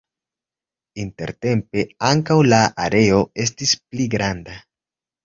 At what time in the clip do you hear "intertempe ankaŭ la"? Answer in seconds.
1.01-2.63